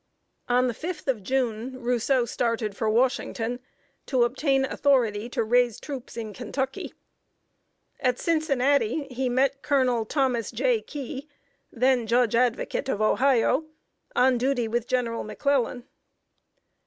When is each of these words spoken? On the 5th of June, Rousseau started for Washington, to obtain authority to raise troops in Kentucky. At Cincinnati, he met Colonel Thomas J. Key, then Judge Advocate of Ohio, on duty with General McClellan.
On 0.49 0.65
the 0.65 0.73
5th 0.73 1.07
of 1.07 1.21
June, 1.21 1.79
Rousseau 1.79 2.25
started 2.25 2.75
for 2.75 2.89
Washington, 2.89 3.59
to 4.07 4.23
obtain 4.23 4.65
authority 4.65 5.29
to 5.29 5.43
raise 5.43 5.79
troops 5.79 6.17
in 6.17 6.33
Kentucky. 6.33 6.95
At 7.99 8.17
Cincinnati, 8.17 9.03
he 9.11 9.29
met 9.29 9.61
Colonel 9.61 10.05
Thomas 10.05 10.49
J. 10.49 10.81
Key, 10.81 11.27
then 11.71 12.07
Judge 12.07 12.33
Advocate 12.33 12.89
of 12.89 12.99
Ohio, 12.99 13.65
on 14.15 14.39
duty 14.39 14.67
with 14.67 14.87
General 14.87 15.23
McClellan. 15.23 15.85